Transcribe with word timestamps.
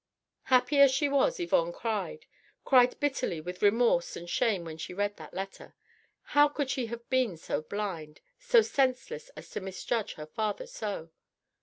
Happy 0.45 0.79
as 0.79 0.89
she 0.89 1.07
was 1.07 1.39
Yvonne 1.39 1.71
cried 1.71 2.25
cried 2.65 2.99
bitterly 2.99 3.39
with 3.39 3.61
remorse 3.61 4.15
and 4.17 4.27
shame 4.31 4.63
when 4.65 4.75
she 4.75 4.95
read 4.95 5.15
that 5.17 5.31
letter. 5.31 5.75
How 6.33 6.47
could 6.47 6.71
she 6.71 6.87
have 6.87 7.07
been 7.11 7.37
so 7.37 7.61
blind, 7.61 8.19
so 8.39 8.63
senseless 8.63 9.29
as 9.37 9.47
to 9.51 9.61
misjudge 9.61 10.13
her 10.15 10.25
father 10.25 10.65
so? 10.65 11.11